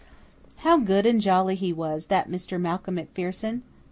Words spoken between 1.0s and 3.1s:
and jolly he was, that Mr. Malcolm